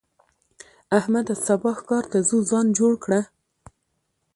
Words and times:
احمده! 0.97 1.35
سبا 1.45 1.71
ښکار 1.79 2.03
ته 2.11 2.17
ځو؛ 2.27 2.37
ځان 2.49 2.65
جوړ 2.79 2.93
کړه. 3.03 3.21